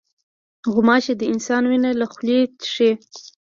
غوماشې 0.73 1.13
د 1.17 1.23
انسان 1.33 1.63
وینه 1.69 1.89
له 1.99 2.05
خولې 2.11 2.39
څښي. 2.61 2.91